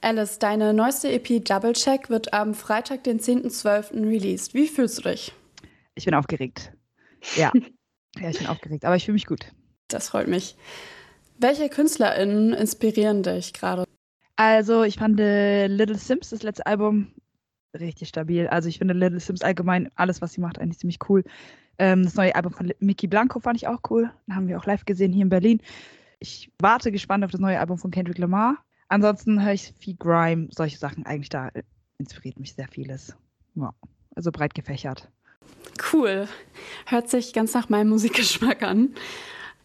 [0.00, 4.08] Alice, deine neueste EP Double Check wird am Freitag, den 10.12.
[4.08, 4.54] released.
[4.54, 5.32] Wie fühlst du dich?
[5.94, 6.72] Ich bin aufgeregt.
[7.36, 7.52] Ja.
[8.18, 9.52] ja, ich bin aufgeregt, aber ich fühle mich gut.
[9.88, 10.56] Das freut mich.
[11.38, 13.84] Welche KünstlerInnen inspirieren dich gerade?
[14.36, 17.12] Also, ich fand äh, Little Sims, das letzte Album,
[17.78, 18.46] richtig stabil.
[18.46, 21.24] Also, ich finde Little Sims allgemein, alles, was sie macht, eigentlich ziemlich cool.
[21.78, 24.12] Ähm, das neue Album von Mickey Blanco fand ich auch cool.
[24.30, 25.60] Haben wir auch live gesehen hier in Berlin.
[26.20, 28.58] Ich warte gespannt auf das neue Album von Kendrick Lamar.
[28.88, 31.04] Ansonsten höre ich viel Grime, solche Sachen.
[31.06, 31.62] Eigentlich da äh,
[31.98, 33.14] inspiriert mich sehr vieles.
[33.54, 33.74] Ja,
[34.14, 35.08] also breit gefächert.
[35.92, 36.28] Cool.
[36.86, 38.94] Hört sich ganz nach meinem Musikgeschmack an.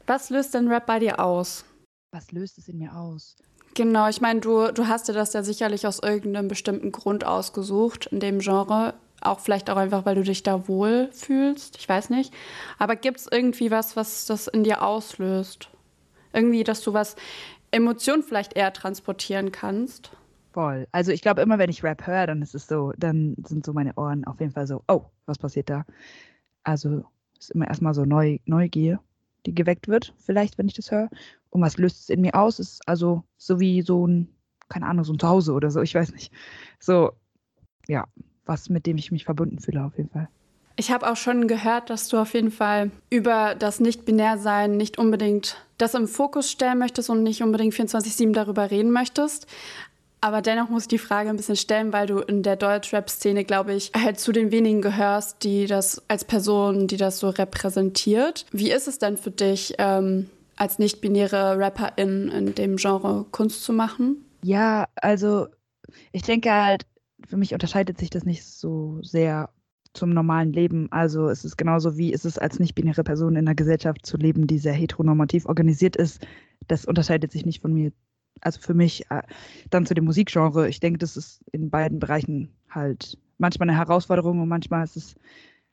[0.05, 1.65] Was löst denn Rap bei dir aus?
[2.11, 3.35] Was löst es in mir aus?
[3.75, 8.07] Genau, ich meine, du, du hast dir das ja sicherlich aus irgendeinem bestimmten Grund ausgesucht
[8.07, 8.93] in dem Genre.
[9.21, 11.77] Auch vielleicht auch einfach, weil du dich da wohl fühlst.
[11.77, 12.33] Ich weiß nicht.
[12.77, 15.69] Aber gibt es irgendwie was, was das in dir auslöst?
[16.33, 17.15] Irgendwie, dass du was
[17.73, 20.11] Emotionen vielleicht eher transportieren kannst?
[20.51, 20.87] Voll.
[20.91, 23.73] Also ich glaube, immer wenn ich Rap höre, dann ist es so, dann sind so
[23.73, 25.85] meine Ohren auf jeden Fall so, oh, was passiert da?
[26.63, 27.03] Also
[27.39, 28.99] ist immer erstmal so Neu Neugier,
[29.45, 31.09] die geweckt wird, vielleicht, wenn ich das höre.
[31.49, 32.59] Und was löst es in mir aus?
[32.59, 34.29] Ist also so wie so ein,
[34.69, 36.31] keine Ahnung, so ein Zuhause oder so, ich weiß nicht.
[36.79, 37.13] So,
[37.87, 38.07] ja,
[38.45, 40.29] was, mit dem ich mich verbunden fühle, auf jeden Fall.
[40.75, 45.57] Ich habe auch schon gehört, dass du auf jeden Fall über das Nicht-Binär-Sein nicht unbedingt
[45.77, 49.47] das im Fokus stellen möchtest und nicht unbedingt 24-7 darüber reden möchtest.
[50.21, 53.73] Aber dennoch muss ich die Frage ein bisschen stellen, weil du in der Deutschrap-Szene, glaube
[53.73, 58.45] ich, halt zu den wenigen gehörst, die das als Person, die das so repräsentiert.
[58.51, 63.73] Wie ist es denn für dich, ähm, als nicht-binäre Rapperin in dem Genre Kunst zu
[63.73, 64.23] machen?
[64.43, 65.47] Ja, also
[66.13, 66.85] ich denke halt,
[67.27, 69.49] für mich unterscheidet sich das nicht so sehr
[69.93, 70.91] zum normalen Leben.
[70.91, 74.47] Also es ist genauso wie ist es als nicht-binäre Person in einer Gesellschaft zu leben,
[74.47, 76.25] die sehr heteronormativ organisiert ist.
[76.67, 77.91] Das unterscheidet sich nicht von mir
[78.41, 79.21] also für mich äh,
[79.69, 84.41] dann zu dem Musikgenre, ich denke, das ist in beiden Bereichen halt manchmal eine Herausforderung
[84.41, 85.15] und manchmal ist es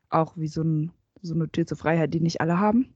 [0.08, 2.94] auch wie so, ein, so eine Tür zur Freiheit, die nicht alle haben.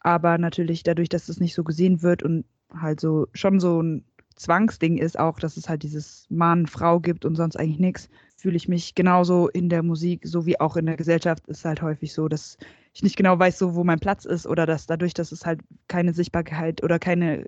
[0.00, 2.44] Aber natürlich dadurch, dass es nicht so gesehen wird und
[2.74, 4.04] halt so schon so ein
[4.36, 8.56] Zwangsding ist, auch dass es halt dieses Mann, Frau gibt und sonst eigentlich nichts, fühle
[8.56, 12.12] ich mich genauso in der Musik, so wie auch in der Gesellschaft, ist halt häufig
[12.12, 12.56] so, dass
[12.92, 15.60] ich nicht genau weiß, so wo mein Platz ist oder dass dadurch, dass es halt
[15.88, 17.44] keine Sichtbarkeit oder keine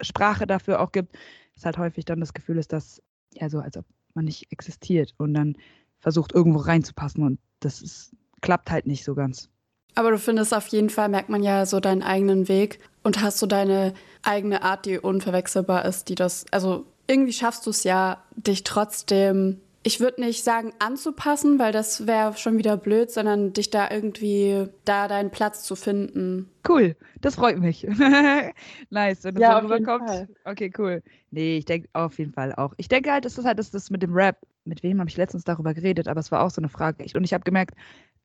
[0.00, 1.16] Sprache dafür auch gibt,
[1.54, 5.14] ist halt häufig dann das Gefühl ist, dass ja so, als ob man nicht existiert
[5.18, 5.56] und dann
[5.98, 9.48] versucht irgendwo reinzupassen und das ist, klappt halt nicht so ganz.
[9.94, 13.38] Aber du findest auf jeden Fall, merkt man ja so deinen eigenen Weg und hast
[13.38, 18.22] so deine eigene Art, die unverwechselbar ist, die das, also irgendwie schaffst du es ja,
[18.34, 23.70] dich trotzdem ich würde nicht sagen anzupassen, weil das wäre schon wieder blöd, sondern dich
[23.70, 26.50] da irgendwie, da deinen Platz zu finden.
[26.68, 27.84] Cool, das freut mich.
[28.90, 30.28] nice, wenn das ja, so rüberkommt.
[30.44, 31.04] Okay, cool.
[31.30, 32.74] Nee, ich denke auf jeden Fall auch.
[32.78, 34.38] Ich denke halt, das ist halt das, das mit dem Rap.
[34.64, 37.04] Mit wem habe ich letztens darüber geredet, aber es war auch so eine Frage.
[37.04, 37.76] Ich, und ich habe gemerkt,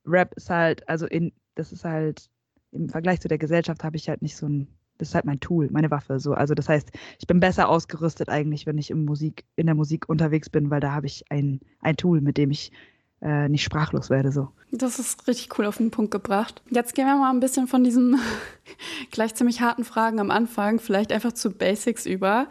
[0.03, 2.27] Rap ist halt, also in, das ist halt,
[2.71, 4.67] im Vergleich zu der Gesellschaft habe ich halt nicht so ein
[5.01, 6.19] das ist halt mein Tool, meine Waffe.
[6.19, 6.33] So.
[6.33, 10.07] Also das heißt, ich bin besser ausgerüstet eigentlich, wenn ich im Musik, in der Musik
[10.07, 12.71] unterwegs bin, weil da habe ich ein, ein Tool, mit dem ich
[13.21, 14.31] äh, nicht sprachlos werde.
[14.31, 14.49] So.
[14.71, 16.61] Das ist richtig cool auf den Punkt gebracht.
[16.69, 18.19] Jetzt gehen wir mal ein bisschen von diesen
[19.11, 22.47] gleich ziemlich harten Fragen am Anfang, vielleicht einfach zu Basics über.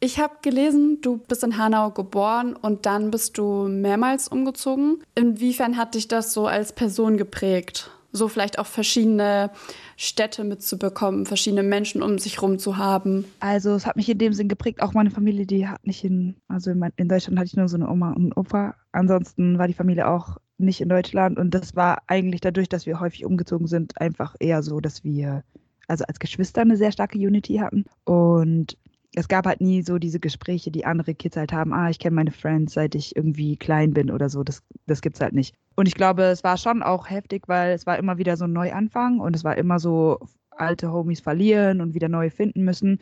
[0.00, 5.02] Ich habe gelesen, du bist in Hanau geboren und dann bist du mehrmals umgezogen.
[5.14, 7.90] Inwiefern hat dich das so als Person geprägt?
[8.12, 9.50] So vielleicht auch verschiedene
[9.96, 13.24] Städte mitzubekommen, verschiedene Menschen um sich rum zu haben?
[13.40, 16.36] Also es hat mich in dem Sinn geprägt, auch meine Familie, die hat nicht in,
[16.48, 18.74] also in, Deutschland hatte ich nur so eine Oma und einen Opa.
[18.92, 23.00] Ansonsten war die Familie auch nicht in Deutschland und das war eigentlich dadurch, dass wir
[23.00, 25.44] häufig umgezogen sind, einfach eher so, dass wir
[25.88, 28.76] also als Geschwister eine sehr starke Unity hatten und
[29.16, 32.14] es gab halt nie so diese Gespräche, die andere Kids halt haben, ah, ich kenne
[32.14, 34.44] meine Friends, seit ich irgendwie klein bin oder so.
[34.44, 35.54] Das, das es halt nicht.
[35.74, 38.52] Und ich glaube, es war schon auch heftig, weil es war immer wieder so ein
[38.52, 40.18] Neuanfang und es war immer so
[40.50, 43.00] alte Homies verlieren und wieder neue finden müssen.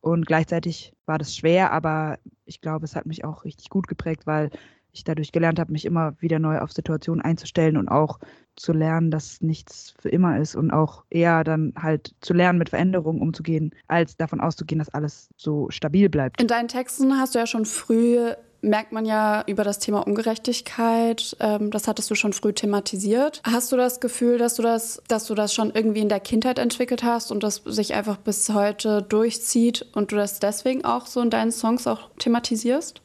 [0.00, 4.26] Und gleichzeitig war das schwer, aber ich glaube, es hat mich auch richtig gut geprägt,
[4.26, 4.50] weil
[4.92, 8.18] ich dadurch gelernt habe, mich immer wieder neu auf Situationen einzustellen und auch
[8.56, 12.68] zu lernen, dass nichts für immer ist und auch eher dann halt zu lernen, mit
[12.68, 16.40] Veränderungen umzugehen, als davon auszugehen, dass alles so stabil bleibt.
[16.40, 21.36] In deinen Texten hast du ja schon früh merkt man ja über das Thema Ungerechtigkeit.
[21.40, 23.42] Ähm, das hattest du schon früh thematisiert.
[23.44, 26.58] Hast du das Gefühl, dass du das, dass du das schon irgendwie in der Kindheit
[26.58, 31.20] entwickelt hast und das sich einfach bis heute durchzieht und du das deswegen auch so
[31.20, 33.02] in deinen Songs auch thematisierst?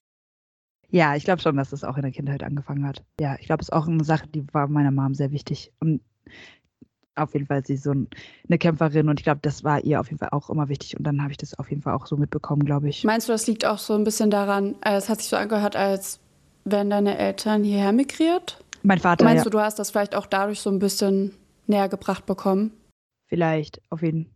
[0.90, 3.04] Ja, ich glaube schon, dass das auch in der Kindheit angefangen hat.
[3.20, 5.72] Ja, ich glaube, es ist auch eine Sache, die war meiner Mom sehr wichtig.
[5.80, 6.02] Und
[7.18, 10.20] auf jeden Fall sie so eine Kämpferin und ich glaube, das war ihr auf jeden
[10.20, 12.64] Fall auch immer wichtig und dann habe ich das auf jeden Fall auch so mitbekommen,
[12.64, 13.04] glaube ich.
[13.04, 15.76] Meinst du, das liegt auch so ein bisschen daran, äh, es hat sich so angehört,
[15.76, 16.20] als
[16.64, 18.64] wären deine Eltern hierher migriert?
[18.84, 19.24] Mein Vater.
[19.24, 19.50] Meinst ja.
[19.50, 21.34] du, du hast das vielleicht auch dadurch so ein bisschen
[21.66, 22.72] näher gebracht bekommen?
[23.28, 24.30] Vielleicht, auf jeden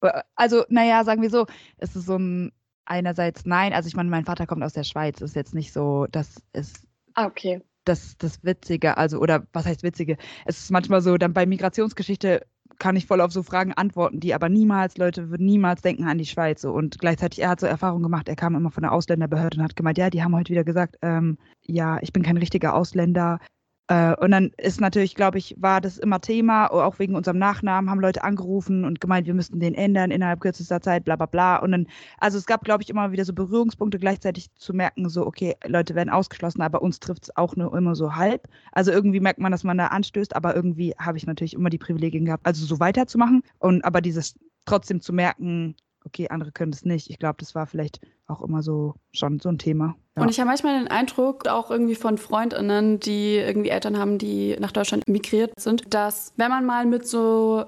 [0.00, 0.22] Fall.
[0.34, 1.46] Also, naja, sagen wir so,
[1.78, 2.52] es ist so ein
[2.86, 6.06] einerseits nein, also ich meine, mein Vater kommt aus der Schweiz, ist jetzt nicht so,
[6.10, 6.72] dass es
[7.14, 10.16] Ah, okay das, das Witzige, also, oder was heißt Witzige?
[10.44, 12.44] Es ist manchmal so, dann bei Migrationsgeschichte
[12.78, 16.18] kann ich voll auf so Fragen antworten, die aber niemals, Leute würden niemals denken an
[16.18, 16.60] die Schweiz.
[16.60, 16.72] So.
[16.72, 19.76] Und gleichzeitig, er hat so Erfahrungen gemacht, er kam immer von der Ausländerbehörde und hat
[19.76, 23.38] gemeint, ja, die haben heute wieder gesagt, ähm, ja, ich bin kein richtiger Ausländer,
[23.88, 28.00] und dann ist natürlich, glaube ich, war das immer Thema, auch wegen unserem Nachnamen haben
[28.00, 31.58] Leute angerufen und gemeint, wir müssten den ändern innerhalb kürzester Zeit, bla bla bla.
[31.58, 31.86] Und dann,
[32.18, 35.94] also es gab, glaube ich, immer wieder so Berührungspunkte, gleichzeitig zu merken, so, okay, Leute
[35.94, 38.48] werden ausgeschlossen, aber uns trifft es auch nur immer so halb.
[38.72, 41.78] Also irgendwie merkt man, dass man da anstößt, aber irgendwie habe ich natürlich immer die
[41.78, 43.42] Privilegien gehabt, also so weiterzumachen.
[43.60, 44.34] Und aber dieses
[44.64, 47.08] trotzdem zu merken, okay, andere können das nicht.
[47.08, 49.96] Ich glaube, das war vielleicht auch immer so schon so ein Thema.
[50.16, 50.22] Ja.
[50.22, 54.56] Und ich habe manchmal den Eindruck, auch irgendwie von FreundInnen, die irgendwie Eltern haben, die
[54.58, 57.66] nach Deutschland migriert sind, dass wenn man mal mit so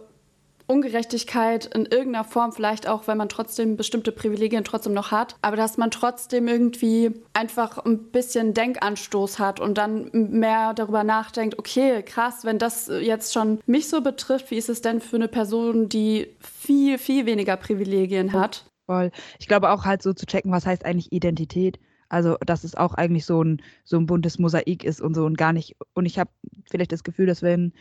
[0.69, 5.57] Ungerechtigkeit in irgendeiner Form, vielleicht auch, wenn man trotzdem bestimmte Privilegien trotzdem noch hat, aber
[5.57, 12.03] dass man trotzdem irgendwie einfach ein bisschen Denkanstoß hat und dann mehr darüber nachdenkt, okay,
[12.03, 15.89] krass, wenn das jetzt schon mich so betrifft, wie ist es denn für eine Person,
[15.89, 18.67] die viel, viel weniger Privilegien hat?
[18.89, 19.11] Voll.
[19.39, 21.79] Ich glaube auch halt so zu checken, was heißt eigentlich Identität.
[22.09, 25.37] Also, dass es auch eigentlich so ein, so ein buntes Mosaik ist und so und
[25.37, 25.77] gar nicht.
[25.93, 26.31] Und ich habe
[26.71, 27.75] vielleicht das Gefühl, dass wenn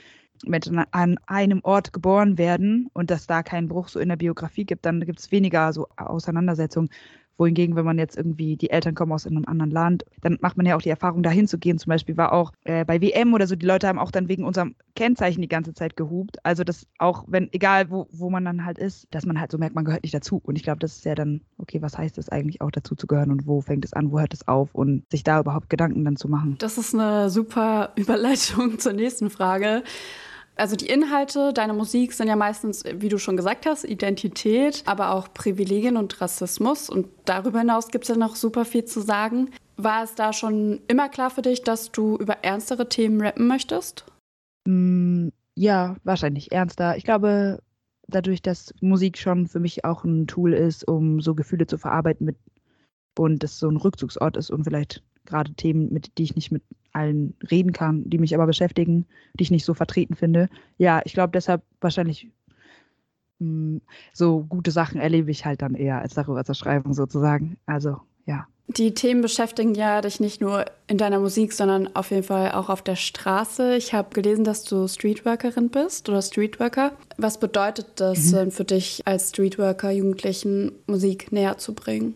[0.45, 4.65] Menschen an einem Ort geboren werden und dass da keinen Bruch so in der Biografie
[4.65, 6.89] gibt, dann gibt es weniger so Auseinandersetzungen
[7.37, 10.65] wohingegen, wenn man jetzt irgendwie, die Eltern kommen aus einem anderen Land, dann macht man
[10.65, 11.77] ja auch die Erfahrung, dahin zu gehen.
[11.77, 14.43] Zum Beispiel war auch äh, bei WM oder so, die Leute haben auch dann wegen
[14.43, 16.37] unserem Kennzeichen die ganze Zeit gehupt.
[16.43, 19.57] Also das auch, wenn, egal wo, wo man dann halt ist, dass man halt so
[19.57, 20.41] merkt, man gehört nicht dazu.
[20.43, 23.07] Und ich glaube, das ist ja dann, okay, was heißt es eigentlich auch dazu zu
[23.07, 26.03] gehören und wo fängt es an, wo hört es auf und sich da überhaupt Gedanken
[26.05, 26.55] dann zu machen.
[26.59, 29.83] Das ist eine super Überleitung zur nächsten Frage.
[30.57, 35.11] Also die Inhalte deiner Musik sind ja meistens, wie du schon gesagt hast, Identität, aber
[35.11, 36.89] auch Privilegien und Rassismus.
[36.89, 39.51] Und darüber hinaus gibt es ja noch super viel zu sagen.
[39.77, 44.05] War es da schon immer klar für dich, dass du über ernstere Themen rappen möchtest?
[44.67, 46.97] Mm, ja, wahrscheinlich ernster.
[46.97, 47.61] Ich glaube,
[48.07, 52.25] dadurch, dass Musik schon für mich auch ein Tool ist, um so Gefühle zu verarbeiten
[52.25, 52.37] mit
[53.19, 56.63] und es so ein Rückzugsort ist und vielleicht gerade Themen, mit die ich nicht mit
[56.97, 59.05] allen reden kann, die mich aber beschäftigen,
[59.35, 60.49] die ich nicht so vertreten finde.
[60.77, 62.29] Ja, ich glaube deshalb wahrscheinlich
[63.39, 63.81] mh, hm,
[64.13, 67.57] so gute Sachen erlebe ich halt dann eher, als darüber zu schreiben sozusagen.
[67.65, 68.47] Also ja.
[68.69, 72.69] Die Themen beschäftigen ja dich nicht nur in deiner Musik, sondern auf jeden Fall auch
[72.69, 73.77] auf der Straße.
[73.77, 76.91] Ich habe gelesen, dass du Streetworkerin bist oder Streetworker.
[77.17, 78.51] Was bedeutet das mhm.
[78.51, 82.15] für dich als Streetworker, Jugendlichen Musik näher zu bringen?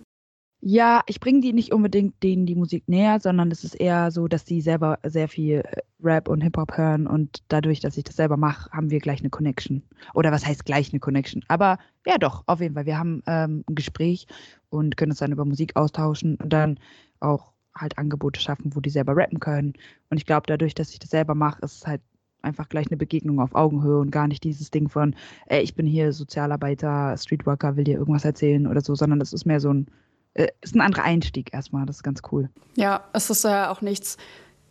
[0.63, 4.27] Ja, ich bringe die nicht unbedingt denen die Musik näher, sondern es ist eher so,
[4.27, 8.15] dass die selber sehr viel äh, Rap und Hip-Hop hören und dadurch, dass ich das
[8.15, 9.81] selber mache, haben wir gleich eine Connection.
[10.13, 11.43] Oder was heißt gleich eine Connection?
[11.47, 12.85] Aber ja, doch, auf jeden Fall.
[12.85, 14.27] Wir haben ähm, ein Gespräch
[14.69, 16.79] und können uns dann über Musik austauschen und dann
[17.21, 19.73] auch halt Angebote schaffen, wo die selber rappen können.
[20.11, 22.01] Und ich glaube, dadurch, dass ich das selber mache, ist es halt
[22.43, 25.15] einfach gleich eine Begegnung auf Augenhöhe und gar nicht dieses Ding von,
[25.47, 29.45] ey, ich bin hier Sozialarbeiter, Streetworker, will dir irgendwas erzählen oder so, sondern es ist
[29.45, 29.87] mehr so ein
[30.33, 31.85] ist ein anderer Einstieg erstmal.
[31.85, 32.49] Das ist ganz cool.
[32.75, 34.17] Ja, es ist ja auch nichts.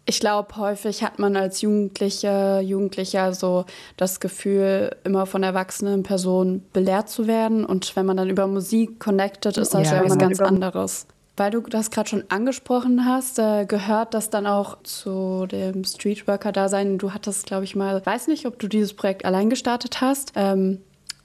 [0.06, 6.66] Ich glaube, häufig hat man als Jugendliche, Jugendlicher so das Gefühl, immer von erwachsenen Personen
[6.72, 7.64] belehrt zu werden.
[7.64, 11.06] Und wenn man dann über Musik connected, ist das ja, ja was ganz anderes.
[11.36, 16.98] Weil du das gerade schon angesprochen hast, äh, gehört das dann auch zu dem Streetworker-Dasein.
[16.98, 20.32] Du hattest, glaube ich, mal, weiß nicht, ob du dieses Projekt allein gestartet hast.
[20.34, 20.80] Ähm,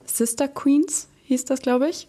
[0.06, 2.08] Sister Queens hieß das, glaube ich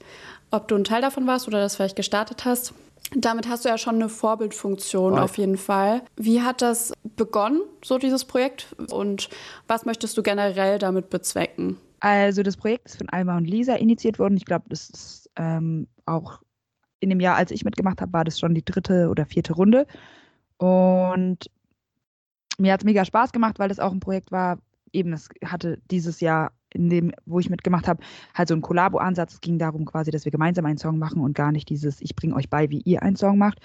[0.50, 2.74] ob du ein Teil davon warst oder das vielleicht gestartet hast.
[3.14, 5.22] Damit hast du ja schon eine Vorbildfunktion Voll.
[5.22, 6.02] auf jeden Fall.
[6.16, 8.74] Wie hat das begonnen, so dieses Projekt?
[8.90, 9.28] Und
[9.68, 11.76] was möchtest du generell damit bezwecken?
[12.00, 14.36] Also das Projekt ist von Alma und Lisa initiiert worden.
[14.36, 16.40] Ich glaube, das ist ähm, auch
[17.00, 19.86] in dem Jahr, als ich mitgemacht habe, war das schon die dritte oder vierte Runde.
[20.56, 21.50] Und
[22.58, 24.58] mir hat es mega Spaß gemacht, weil das auch ein Projekt war,
[24.92, 28.02] eben, es hatte dieses Jahr in dem, wo ich mitgemacht habe,
[28.34, 29.34] halt so ein Kollabo-Ansatz.
[29.34, 32.14] Es ging darum quasi, dass wir gemeinsam einen Song machen und gar nicht dieses, ich
[32.14, 33.60] bringe euch bei, wie ihr einen Song macht.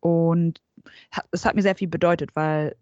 [0.00, 0.60] Und
[1.30, 2.76] es hat mir sehr viel bedeutet, weil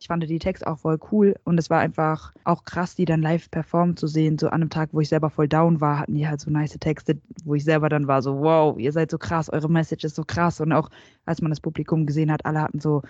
[0.00, 3.22] ich fand die Texte auch voll cool und es war einfach auch krass, die dann
[3.22, 4.38] live performen zu sehen.
[4.38, 6.76] So an einem Tag, wo ich selber voll down war, hatten die halt so nice
[6.78, 10.16] Texte, wo ich selber dann war so, wow, ihr seid so krass, eure Message ist
[10.16, 10.60] so krass.
[10.60, 10.90] Und auch
[11.24, 13.02] als man das Publikum gesehen hat, alle hatten so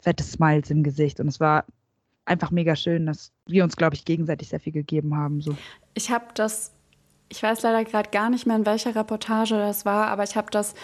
[0.00, 1.64] fette Smiles im Gesicht und es war
[2.26, 5.40] einfach mega schön, dass wir uns, glaube ich, gegenseitig sehr viel gegeben haben.
[5.40, 5.56] So.
[5.94, 6.72] Ich habe das,
[7.28, 10.50] ich weiß leider gerade gar nicht mehr, in welcher Reportage das war, aber ich habe
[10.50, 10.74] das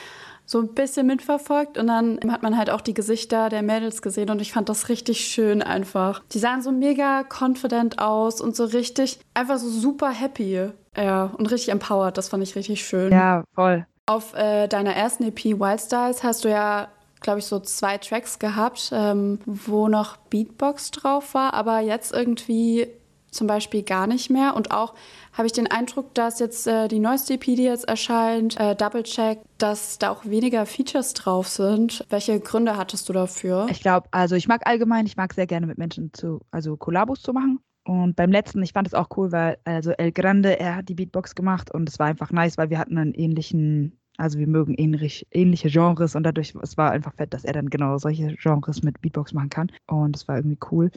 [0.50, 4.30] so ein bisschen mitverfolgt und dann hat man halt auch die Gesichter der Mädels gesehen
[4.30, 6.22] und ich fand das richtig schön einfach.
[6.32, 10.70] Die sahen so mega confident aus und so richtig, einfach so super happy.
[10.96, 13.12] Ja, und richtig empowered, das fand ich richtig schön.
[13.12, 13.86] Ja, voll.
[14.06, 16.88] Auf äh, deiner ersten EP Wild Styles hast du ja
[17.20, 22.88] glaube ich, so zwei Tracks gehabt, ähm, wo noch Beatbox drauf war, aber jetzt irgendwie
[23.30, 24.56] zum Beispiel gar nicht mehr.
[24.56, 24.94] Und auch
[25.32, 29.02] habe ich den Eindruck, dass jetzt äh, die neueste EP, die jetzt erscheint, äh, Double
[29.02, 32.04] Check, dass da auch weniger Features drauf sind.
[32.08, 33.68] Welche Gründe hattest du dafür?
[33.70, 37.22] Ich glaube, also ich mag allgemein, ich mag sehr gerne mit Menschen zu, also Kollabos
[37.22, 37.60] zu machen.
[37.84, 40.94] Und beim letzten, ich fand es auch cool, weil also El Grande, er hat die
[40.94, 44.74] Beatbox gemacht und es war einfach nice, weil wir hatten einen ähnlichen also wir mögen
[44.74, 48.82] ähnlich, ähnliche Genres und dadurch, es war einfach fett, dass er dann genau solche Genres
[48.82, 49.72] mit Beatbox machen kann.
[49.86, 50.90] Und das war irgendwie cool.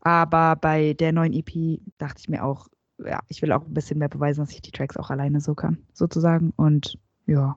[0.00, 2.68] Aber bei der neuen EP dachte ich mir auch,
[3.04, 5.54] ja, ich will auch ein bisschen mehr beweisen, dass ich die Tracks auch alleine so
[5.54, 6.52] kann, sozusagen.
[6.56, 7.56] Und ja.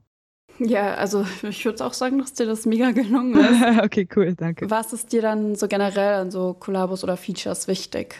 [0.60, 3.80] Ja, also ich würde auch sagen, dass dir das mega gelungen ist.
[3.84, 4.70] okay, cool, danke.
[4.70, 8.15] Was ist dir dann so generell an so Kollabos oder Features wichtig?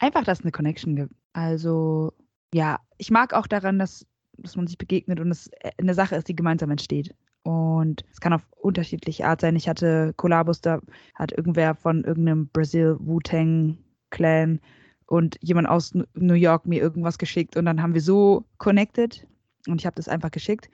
[0.00, 1.14] Einfach, dass es eine Connection gibt.
[1.32, 2.12] Also,
[2.52, 4.04] ja, ich mag auch daran, dass
[4.38, 7.14] dass man sich begegnet und es äh, eine Sache ist, die gemeinsam entsteht.
[7.42, 9.54] Und es kann auf unterschiedliche Art sein.
[9.54, 10.80] Ich hatte Kollabos, da
[11.14, 13.76] hat irgendwer von irgendeinem Brazil Wu-Tang
[14.10, 14.60] Clan
[15.06, 19.26] und jemand aus New York mir irgendwas geschickt und dann haben wir so connected
[19.66, 20.70] und ich habe das einfach geschickt.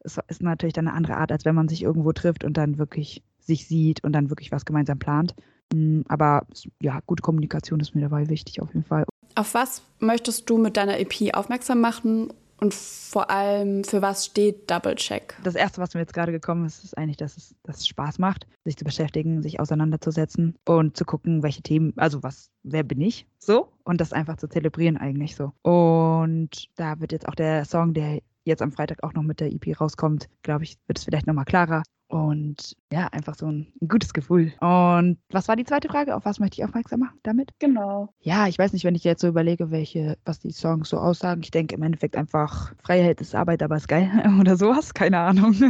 [0.00, 2.78] Es ist natürlich dann eine andere Art, als wenn man sich irgendwo trifft und dann
[2.78, 5.34] wirklich sich sieht und dann wirklich was gemeinsam plant.
[5.72, 6.46] Hm, aber
[6.80, 9.04] ja, gute Kommunikation ist mir dabei wichtig auf jeden Fall.
[9.34, 12.32] Auf was möchtest du mit deiner EP aufmerksam machen
[12.64, 15.36] und vor allem, für was steht Double Check?
[15.42, 18.18] Das Erste, was mir jetzt gerade gekommen ist, ist eigentlich, dass es, dass es Spaß
[18.18, 23.02] macht, sich zu beschäftigen, sich auseinanderzusetzen und zu gucken, welche Themen, also was, wer bin
[23.02, 25.52] ich so und das einfach zu zelebrieren eigentlich so.
[25.60, 29.52] Und da wird jetzt auch der Song, der jetzt am Freitag auch noch mit der
[29.52, 31.82] EP rauskommt, glaube ich, wird es vielleicht nochmal klarer.
[32.06, 34.52] Und ja, einfach so ein, ein, gutes Gefühl.
[34.60, 36.14] Und was war die zweite Frage?
[36.14, 37.50] Auf was möchte ich aufmerksam machen damit?
[37.58, 38.10] Genau.
[38.20, 41.40] Ja, ich weiß nicht, wenn ich jetzt so überlege, welche, was die Songs so aussagen.
[41.42, 44.10] Ich denke im Endeffekt einfach, Freiheit ist Arbeit, aber ist geil.
[44.40, 44.94] Oder sowas.
[44.94, 45.54] Keine Ahnung.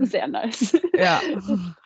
[0.00, 0.76] Sehr nice.
[0.98, 1.20] Ja.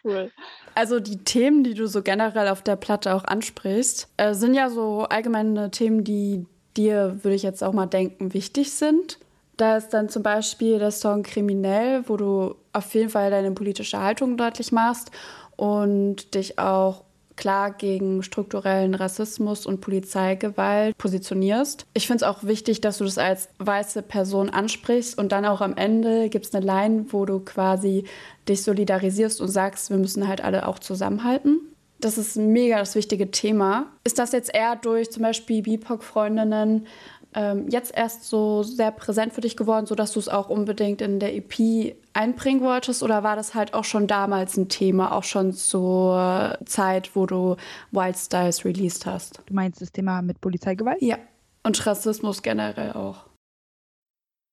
[0.02, 0.32] cool.
[0.74, 4.70] Also die Themen, die du so generell auf der Platte auch ansprichst, äh, sind ja
[4.70, 9.18] so allgemeine Themen, die dir, würde ich jetzt auch mal denken, wichtig sind.
[9.56, 14.00] Da ist dann zum Beispiel der Song Kriminell, wo du auf jeden Fall deine politische
[14.00, 15.10] Haltung deutlich machst
[15.56, 17.04] und dich auch
[17.36, 21.86] klar gegen strukturellen Rassismus und Polizeigewalt positionierst.
[21.94, 25.60] Ich finde es auch wichtig, dass du das als weiße Person ansprichst und dann auch
[25.60, 28.04] am Ende gibt es eine Line, wo du quasi
[28.48, 31.60] dich solidarisierst und sagst, wir müssen halt alle auch zusammenhalten.
[32.02, 33.86] Das ist mega das wichtige Thema.
[34.02, 36.86] Ist das jetzt eher durch zum Beispiel BIPOC-Freundinnen
[37.34, 41.20] ähm, jetzt erst so sehr präsent für dich geworden, sodass du es auch unbedingt in
[41.20, 43.04] der EP einbringen wolltest?
[43.04, 47.56] Oder war das halt auch schon damals ein Thema, auch schon zur Zeit, wo du
[47.92, 49.40] Wild Styles released hast?
[49.46, 51.00] Du meinst das Thema mit Polizeigewalt?
[51.00, 51.18] Ja.
[51.62, 53.26] Und Rassismus generell auch.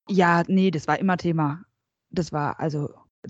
[0.08, 1.64] Ja, nee, das war immer Thema.
[2.12, 2.90] Das war also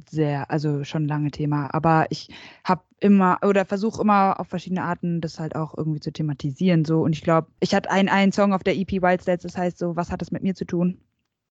[0.10, 1.74] sehr, also schon lange Thema.
[1.74, 2.29] Aber ich
[2.63, 6.86] habe immer oder versuche immer auf verschiedene Arten das halt auch irgendwie zu thematisieren.
[6.86, 7.01] So.
[7.01, 9.77] Und ich glaube, ich hatte einen, einen Song auf der EP Wild Stats, das heißt
[9.77, 11.00] so, was hat das mit mir zu tun?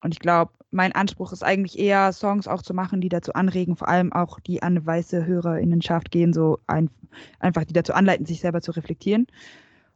[0.01, 3.77] Und ich glaube, mein Anspruch ist eigentlich eher, Songs auch zu machen, die dazu anregen,
[3.77, 6.89] vor allem auch die an weiße HörerInnenschaft gehen, so ein,
[7.39, 9.27] einfach die dazu anleiten, sich selber zu reflektieren.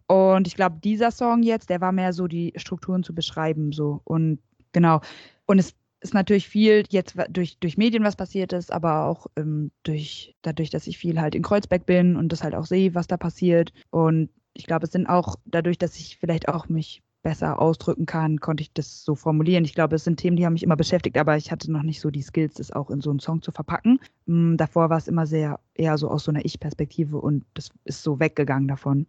[0.08, 4.00] Und ich glaube, dieser Song jetzt, der war mehr so, die Strukturen zu beschreiben, so.
[4.06, 4.40] Und
[4.72, 5.02] genau.
[5.46, 5.76] Und es
[6.08, 10.70] ist natürlich viel jetzt durch, durch Medien was passiert ist, aber auch ähm, durch, dadurch,
[10.70, 13.74] dass ich viel halt in Kreuzberg bin und das halt auch sehe, was da passiert.
[13.90, 18.40] Und ich glaube, es sind auch dadurch, dass ich vielleicht auch mich besser ausdrücken kann,
[18.40, 19.66] konnte ich das so formulieren.
[19.66, 22.00] Ich glaube, es sind Themen, die haben mich immer beschäftigt, aber ich hatte noch nicht
[22.00, 24.00] so die Skills, das auch in so einen Song zu verpacken.
[24.30, 28.02] Ähm, davor war es immer sehr eher so aus so einer Ich-Perspektive und das ist
[28.02, 29.08] so weggegangen davon.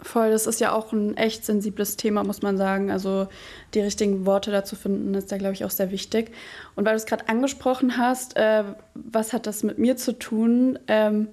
[0.00, 2.90] Voll, das ist ja auch ein echt sensibles Thema, muss man sagen.
[2.90, 3.26] Also
[3.74, 6.30] die richtigen Worte dazu finden, ist da, glaube ich, auch sehr wichtig.
[6.76, 8.62] Und weil du es gerade angesprochen hast, äh,
[8.94, 10.78] was hat das mit mir zu tun?
[10.86, 11.28] Ähm,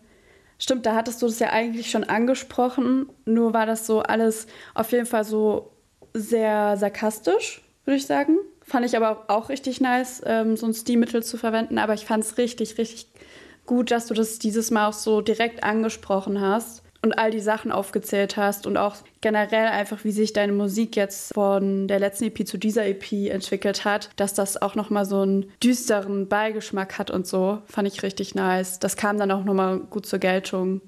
[0.58, 4.92] stimmt, da hattest du das ja eigentlich schon angesprochen, nur war das so alles auf
[4.92, 5.72] jeden Fall so
[6.14, 8.38] sehr sarkastisch, würde ich sagen.
[8.64, 11.78] Fand ich aber auch richtig nice, ähm, so ein Stilmittel zu verwenden.
[11.78, 13.10] Aber ich fand es richtig, richtig
[13.68, 17.72] gut, dass du das dieses Mal auch so direkt angesprochen hast und all die Sachen
[17.72, 22.48] aufgezählt hast und auch generell einfach, wie sich deine Musik jetzt von der letzten EP
[22.48, 27.28] zu dieser EP entwickelt hat, dass das auch nochmal so einen düsteren Beigeschmack hat und
[27.28, 28.80] so, fand ich richtig nice.
[28.80, 30.82] Das kam dann auch nochmal gut zur Geltung.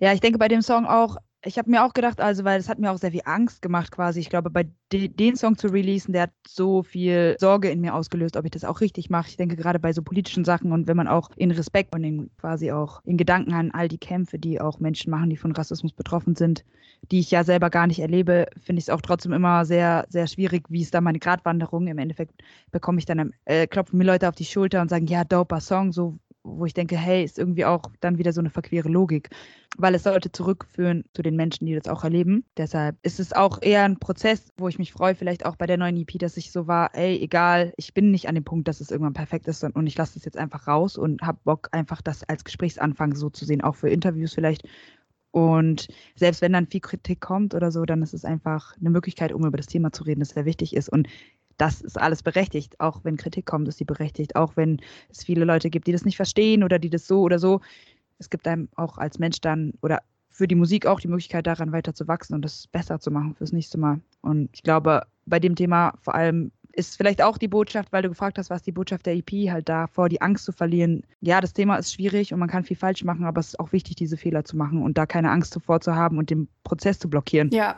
[0.00, 2.68] Ja, ich denke bei dem Song auch, ich habe mir auch gedacht, also, weil es
[2.68, 4.20] hat mir auch sehr viel Angst gemacht quasi.
[4.20, 7.94] Ich glaube, bei de den Song zu releasen, der hat so viel Sorge in mir
[7.94, 9.28] ausgelöst, ob ich das auch richtig mache.
[9.28, 12.30] Ich denke gerade bei so politischen Sachen und wenn man auch in Respekt und in
[12.36, 15.92] quasi auch in Gedanken an all die Kämpfe, die auch Menschen machen, die von Rassismus
[15.94, 16.64] betroffen sind,
[17.10, 20.26] die ich ja selber gar nicht erlebe, finde ich es auch trotzdem immer sehr, sehr
[20.26, 21.86] schwierig, wie ist da meine Gratwanderung.
[21.86, 25.24] Im Endeffekt bekomme ich dann, äh, klopfen mir Leute auf die Schulter und sagen, ja,
[25.24, 26.18] doper Song, so
[26.56, 29.30] wo ich denke, hey, ist irgendwie auch dann wieder so eine verquere Logik,
[29.76, 32.44] weil es sollte zurückführen zu den Menschen, die das auch erleben.
[32.56, 35.76] Deshalb ist es auch eher ein Prozess, wo ich mich freue, vielleicht auch bei der
[35.76, 38.80] neuen EP, dass ich so war, ey, egal, ich bin nicht an dem Punkt, dass
[38.80, 42.02] es irgendwann perfekt ist und ich lasse es jetzt einfach raus und habe Bock, einfach
[42.02, 44.66] das als Gesprächsanfang so zu sehen, auch für Interviews vielleicht.
[45.32, 49.32] Und selbst wenn dann viel Kritik kommt oder so, dann ist es einfach eine Möglichkeit,
[49.32, 50.88] um über das Thema zu reden, das sehr wichtig ist.
[50.88, 51.08] Und
[51.60, 52.80] das ist alles berechtigt.
[52.80, 54.34] Auch wenn Kritik kommt, ist sie berechtigt.
[54.34, 57.38] Auch wenn es viele Leute gibt, die das nicht verstehen oder die das so oder
[57.38, 57.60] so.
[58.18, 60.00] Es gibt einem auch als Mensch dann oder
[60.30, 63.34] für die Musik auch die Möglichkeit, daran weiter zu wachsen und das besser zu machen
[63.34, 64.00] fürs nächste Mal.
[64.22, 68.08] Und ich glaube, bei dem Thema vor allem ist vielleicht auch die Botschaft, weil du
[68.08, 71.02] gefragt hast, was die Botschaft der EP halt davor, die Angst zu verlieren.
[71.20, 73.72] Ja, das Thema ist schwierig und man kann viel falsch machen, aber es ist auch
[73.72, 76.98] wichtig, diese Fehler zu machen und da keine Angst zuvor zu haben und den Prozess
[76.98, 77.50] zu blockieren.
[77.50, 77.76] Ja,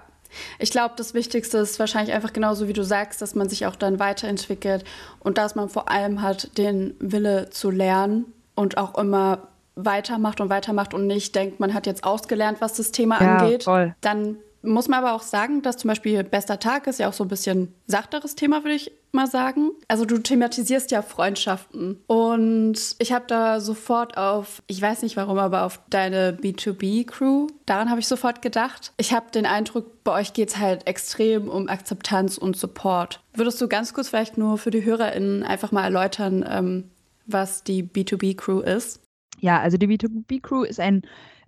[0.58, 3.76] ich glaube, das Wichtigste ist wahrscheinlich einfach genauso, wie du sagst, dass man sich auch
[3.76, 4.84] dann weiterentwickelt
[5.20, 10.50] und dass man vor allem hat den Wille zu lernen und auch immer weitermacht und
[10.50, 13.64] weitermacht und nicht denkt, man hat jetzt ausgelernt, was das Thema ja, angeht.
[13.64, 13.94] Voll.
[14.00, 17.25] Dann muss man aber auch sagen, dass zum Beispiel Bester Tag ist ja auch so
[17.25, 19.71] ein bisschen sachteres Thema, würde ich mal sagen.
[19.88, 21.99] Also du thematisierst ja Freundschaften.
[22.07, 27.90] Und ich habe da sofort auf, ich weiß nicht warum, aber auf deine B2B-Crew, daran
[27.90, 28.92] habe ich sofort gedacht.
[28.97, 33.21] Ich habe den Eindruck, bei euch geht es halt extrem um Akzeptanz und Support.
[33.35, 36.85] Würdest du ganz kurz vielleicht nur für die HörerInnen einfach mal erläutern, ähm,
[37.26, 39.00] was die B2B-Crew ist?
[39.40, 41.02] Ja, also die B2B-Crew ist ein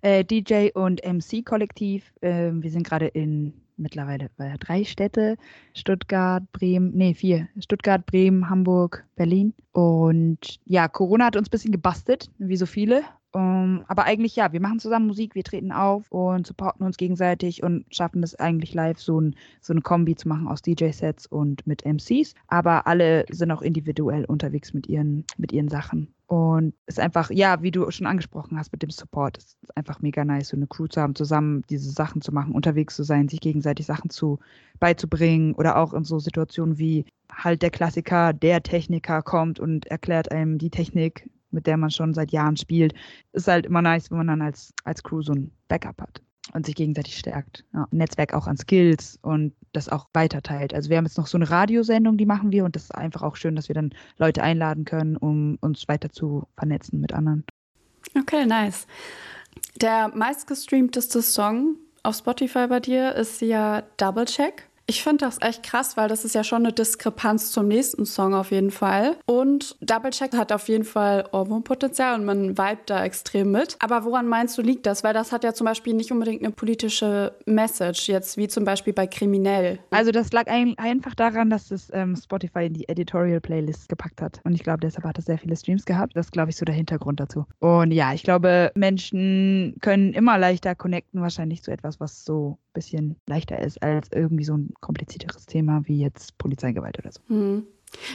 [0.04, 2.12] äh, DJ und MC-Kollektiv.
[2.20, 4.28] Äh, wir sind gerade in mittlerweile
[4.60, 5.36] drei Städte:
[5.72, 7.48] Stuttgart, Bremen, nee, vier.
[7.58, 9.54] Stuttgart, Bremen, Hamburg, Berlin.
[9.72, 13.02] Und ja, Corona hat uns ein bisschen gebastelt, wie so viele.
[13.32, 16.96] Um, ähm, aber eigentlich ja, wir machen zusammen Musik, wir treten auf und supporten uns
[16.96, 21.26] gegenseitig und schaffen es eigentlich live, so, ein, so eine Kombi zu machen aus DJ-Sets
[21.26, 22.34] und mit MCs.
[22.46, 26.14] Aber alle sind auch individuell unterwegs mit ihren, mit ihren Sachen.
[26.34, 29.76] Und es ist einfach, ja, wie du schon angesprochen hast mit dem Support, es ist
[29.76, 33.04] einfach mega nice, so eine Crew zu haben, zusammen diese Sachen zu machen, unterwegs zu
[33.04, 34.40] sein, sich gegenseitig Sachen zu
[34.80, 40.32] beizubringen oder auch in so Situationen wie halt der Klassiker, der Techniker kommt und erklärt
[40.32, 42.94] einem die Technik, mit der man schon seit Jahren spielt.
[43.32, 46.20] Ist halt immer nice, wenn man dann als, als Crew so ein Backup hat
[46.52, 47.64] und sich gegenseitig stärkt.
[47.72, 50.72] Ja, Netzwerk auch an Skills und das auch weiterteilt.
[50.72, 53.22] Also wir haben jetzt noch so eine Radiosendung, die machen wir und das ist einfach
[53.22, 57.44] auch schön, dass wir dann Leute einladen können, um uns weiter zu vernetzen mit anderen.
[58.16, 58.86] Okay, nice.
[59.80, 64.68] Der meistgestreamteste Song auf Spotify bei dir ist ja Double Check.
[64.86, 68.34] Ich finde das echt krass, weil das ist ja schon eine Diskrepanz zum nächsten Song
[68.34, 69.16] auf jeden Fall.
[69.24, 73.76] Und Double Check hat auf jeden Fall Ohrwurmpotenzial und man vibet da extrem mit.
[73.80, 75.02] Aber woran meinst du, liegt das?
[75.02, 78.92] Weil das hat ja zum Beispiel nicht unbedingt eine politische Message, jetzt wie zum Beispiel
[78.92, 79.78] bei Kriminell.
[79.90, 84.20] Also das lag ein, einfach daran, dass es ähm, Spotify in die Editorial Playlist gepackt
[84.20, 84.40] hat.
[84.44, 86.14] Und ich glaube, deshalb hat es sehr viele Streams gehabt.
[86.14, 87.46] Das ist, glaube ich, so der Hintergrund dazu.
[87.60, 93.16] Und ja, ich glaube, Menschen können immer leichter connecten, wahrscheinlich zu etwas, was so bisschen
[93.26, 97.20] leichter ist als irgendwie so ein komplizierteres Thema wie jetzt Polizeigewalt oder so.
[97.28, 97.66] Hm.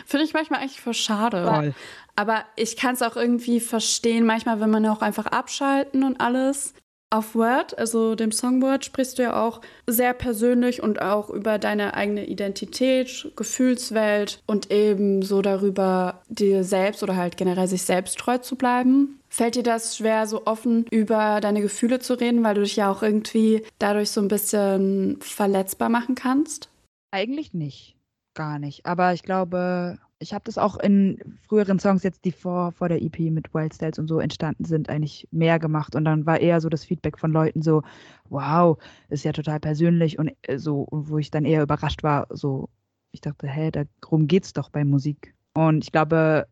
[0.05, 1.45] Finde ich manchmal eigentlich voll schade.
[1.45, 1.73] Voll.
[2.15, 4.25] Aber ich kann es auch irgendwie verstehen.
[4.25, 6.73] Manchmal will man ja auch einfach abschalten und alles.
[7.11, 11.95] Auf Word, also dem Songboard, sprichst du ja auch sehr persönlich und auch über deine
[11.95, 18.37] eigene Identität, Gefühlswelt und eben so darüber, dir selbst oder halt generell sich selbst treu
[18.37, 19.19] zu bleiben.
[19.27, 22.91] Fällt dir das schwer, so offen über deine Gefühle zu reden, weil du dich ja
[22.91, 26.69] auch irgendwie dadurch so ein bisschen verletzbar machen kannst?
[27.09, 27.95] Eigentlich nicht.
[28.35, 28.85] Gar nicht.
[28.85, 33.01] Aber ich glaube, ich habe das auch in früheren Songs, jetzt die vor, vor der
[33.01, 35.95] EP mit Wild Styles und so entstanden sind, eigentlich mehr gemacht.
[35.95, 37.83] Und dann war eher so das Feedback von Leuten so,
[38.29, 38.77] wow,
[39.07, 42.69] ist ja total persönlich und äh, so, wo ich dann eher überrascht war, so,
[43.11, 45.33] ich dachte, hä, darum geht's doch bei Musik.
[45.53, 46.47] Und ich glaube,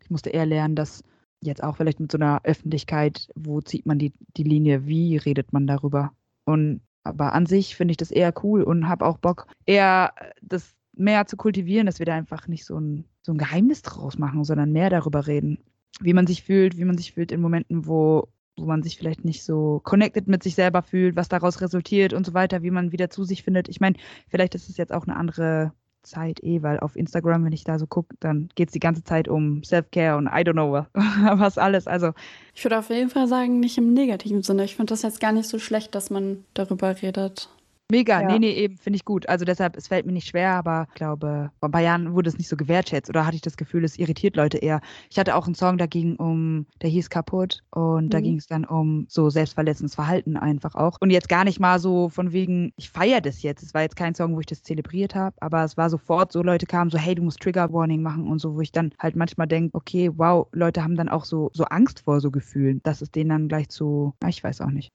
[0.00, 1.04] ich musste eher lernen, dass
[1.40, 5.52] jetzt auch vielleicht mit so einer Öffentlichkeit, wo zieht man die, die Linie, wie redet
[5.52, 6.12] man darüber?
[6.44, 10.74] Und aber an sich finde ich das eher cool und habe auch Bock, eher das
[10.96, 14.44] mehr zu kultivieren, dass wir da einfach nicht so ein, so ein Geheimnis draus machen,
[14.44, 15.58] sondern mehr darüber reden,
[16.00, 19.24] wie man sich fühlt, wie man sich fühlt in Momenten, wo, wo man sich vielleicht
[19.24, 22.92] nicht so connected mit sich selber fühlt, was daraus resultiert und so weiter, wie man
[22.92, 23.68] wieder zu sich findet.
[23.68, 23.96] Ich meine,
[24.28, 25.72] vielleicht ist es jetzt auch eine andere
[26.04, 29.04] Zeit eh, weil auf Instagram, wenn ich da so gucke, dann geht es die ganze
[29.04, 31.86] Zeit um Self-Care und I don't know was alles.
[31.86, 32.12] Also
[32.54, 34.64] ich würde auf jeden Fall sagen, nicht im negativen Sinne.
[34.64, 37.48] Ich finde das jetzt gar nicht so schlecht, dass man darüber redet.
[37.94, 38.26] Mega, ja.
[38.26, 39.28] nee, nee, eben, finde ich gut.
[39.28, 42.28] Also deshalb, es fällt mir nicht schwer, aber ich glaube, vor ein paar Jahren wurde
[42.28, 44.80] es nicht so gewertschätzt oder hatte ich das Gefühl, es irritiert Leute eher.
[45.10, 48.10] Ich hatte auch einen Song, da ging um, der hieß kaputt und mhm.
[48.10, 50.96] da ging es dann um so selbstverletzendes Verhalten einfach auch.
[50.98, 53.62] Und jetzt gar nicht mal so von wegen, ich feiere das jetzt.
[53.62, 56.42] Es war jetzt kein Song, wo ich das zelebriert habe, aber es war sofort so,
[56.42, 59.14] Leute kamen so, hey, du musst Trigger Warning machen und so, wo ich dann halt
[59.14, 63.02] manchmal denke, okay, wow, Leute haben dann auch so, so Angst vor so Gefühlen, dass
[63.02, 64.90] es denen dann gleich zu, ich weiß auch nicht.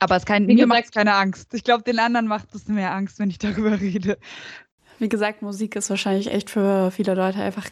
[0.00, 1.54] Aber es kein, mir macht es keine Angst.
[1.54, 4.18] Ich glaube, den anderen macht es mehr Angst, wenn ich darüber rede.
[4.98, 7.68] Wie gesagt, Musik ist wahrscheinlich echt für viele Leute einfach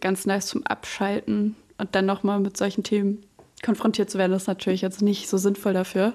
[0.00, 3.24] ganz nice zum Abschalten und dann nochmal mit solchen Themen
[3.64, 6.14] konfrontiert zu werden, ist natürlich jetzt nicht so sinnvoll dafür.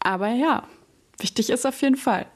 [0.00, 0.64] Aber ja,
[1.18, 2.26] wichtig ist auf jeden Fall.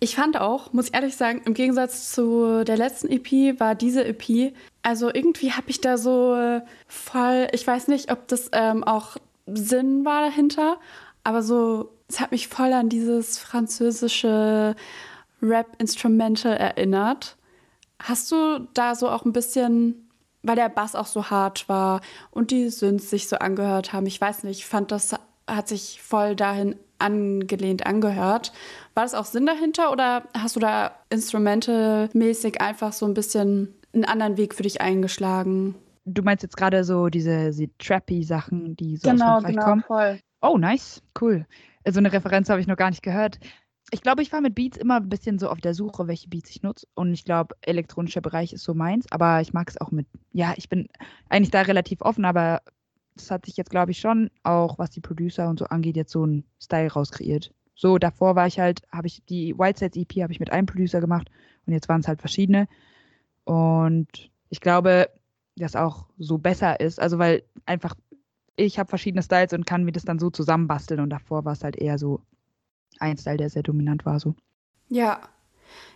[0.00, 4.04] Ich fand auch, muss ich ehrlich sagen, im Gegensatz zu der letzten EP war diese
[4.04, 9.16] EP, also irgendwie habe ich da so voll, ich weiß nicht, ob das ähm, auch
[9.46, 10.78] Sinn war dahinter,
[11.28, 14.74] aber so, es hat mich voll an dieses französische
[15.42, 17.36] Rap-Instrumental erinnert.
[17.98, 20.08] Hast du da so auch ein bisschen,
[20.42, 24.18] weil der Bass auch so hart war und die Synths sich so angehört haben, ich
[24.18, 28.52] weiß nicht, ich fand das hat sich voll dahin angelehnt angehört.
[28.94, 34.06] War das auch Sinn dahinter oder hast du da instrumentalmäßig einfach so ein bisschen einen
[34.06, 35.74] anderen Weg für dich eingeschlagen?
[36.06, 39.82] Du meinst jetzt gerade so diese, diese Trappy-Sachen, die so genau, aus Frankreich genau, kommen?
[39.86, 40.20] Voll.
[40.40, 41.46] Oh, nice, cool.
[41.86, 43.38] So eine Referenz habe ich noch gar nicht gehört.
[43.90, 46.50] Ich glaube, ich war mit Beats immer ein bisschen so auf der Suche, welche Beats
[46.50, 46.86] ich nutze.
[46.94, 49.10] Und ich glaube, elektronischer Bereich ist so meins.
[49.10, 50.88] Aber ich mag es auch mit, ja, ich bin
[51.28, 52.60] eigentlich da relativ offen, aber
[53.14, 56.12] das hat sich jetzt, glaube ich, schon auch, was die Producer und so angeht, jetzt
[56.12, 57.52] so ein Style rauskreiert.
[57.74, 61.00] So, davor war ich halt, habe ich die Whitesides EP habe ich mit einem Producer
[61.00, 61.30] gemacht
[61.66, 62.68] und jetzt waren es halt verschiedene.
[63.44, 65.08] Und ich glaube,
[65.56, 67.00] dass auch so besser ist.
[67.00, 67.94] Also, weil einfach
[68.58, 71.00] ich habe verschiedene Styles und kann mir das dann so zusammenbasteln.
[71.00, 72.20] Und davor war es halt eher so
[72.98, 74.18] ein Style, der sehr dominant war.
[74.18, 74.34] So.
[74.88, 75.20] Ja,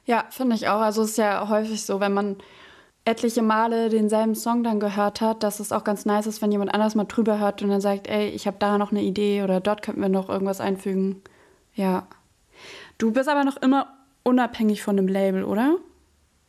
[0.05, 0.81] ja, finde ich auch.
[0.81, 2.37] Also es ist ja häufig so, wenn man
[3.05, 6.73] etliche Male denselben Song dann gehört hat, dass es auch ganz nice ist, wenn jemand
[6.73, 9.59] anders mal drüber hört und dann sagt, ey, ich habe da noch eine Idee oder
[9.61, 11.21] dort könnten wir noch irgendwas einfügen.
[11.75, 12.07] Ja.
[12.99, 13.89] Du bist aber noch immer
[14.23, 15.79] unabhängig von dem Label, oder?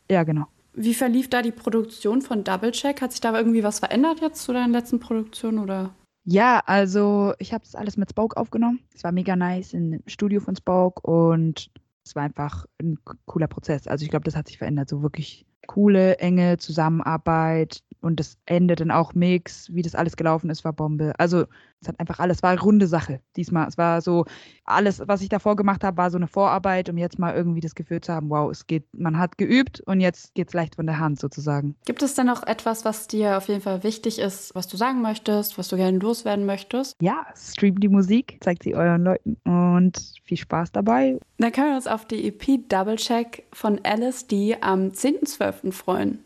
[0.08, 0.46] Ja, genau.
[0.74, 3.00] Wie verlief da die Produktion von Double Check?
[3.00, 5.90] Hat sich da irgendwie was verändert jetzt zu deinen letzten Produktionen oder?
[6.26, 8.80] Ja, also ich habe das alles mit Spoke aufgenommen.
[8.94, 11.70] Es war mega nice im Studio von Spoke und
[12.04, 13.86] es war einfach ein cooler Prozess.
[13.86, 14.88] Also ich glaube, das hat sich verändert.
[14.88, 20.50] So wirklich coole, enge Zusammenarbeit und das Ende dann auch Mix, wie das alles gelaufen
[20.50, 21.12] ist, war Bombe.
[21.18, 21.46] Also
[21.80, 23.68] es hat einfach alles, war runde Sache diesmal.
[23.68, 24.24] Es war so,
[24.64, 27.74] alles, was ich davor gemacht habe, war so eine Vorarbeit, um jetzt mal irgendwie das
[27.74, 30.86] Gefühl zu haben, wow, es geht, man hat geübt und jetzt geht es leicht von
[30.86, 31.76] der Hand sozusagen.
[31.84, 35.02] Gibt es denn noch etwas, was dir auf jeden Fall wichtig ist, was du sagen
[35.02, 36.96] möchtest, was du gerne loswerden möchtest?
[37.00, 41.18] Ja, stream die Musik, zeigt sie euren Leuten und viel Spaß dabei.
[41.38, 45.72] Dann können wir uns auf die EP Double Check von LSD am 10.12.
[45.72, 46.23] freuen.